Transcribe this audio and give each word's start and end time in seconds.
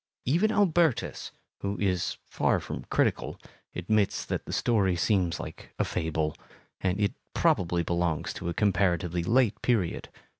Even 0.25 0.51
Albertus, 0.51 1.31
who 1.59 1.77
is 1.79 2.17
far 2.25 2.59
from 2.59 2.85
critical, 2.85 3.39
admits 3.75 4.25
that 4.25 4.47
the 4.47 4.51
story 4.51 4.95
seems 4.95 5.39
like 5.39 5.75
a 5.77 5.85
fable, 5.85 6.35
and 6.79 6.99
it 6.99 7.13
probably 7.35 7.83
belongs 7.83 8.33
to 8.33 8.49
a 8.49 8.53
comparatively 8.55 9.21
late 9.23 9.61
period. 9.61 10.09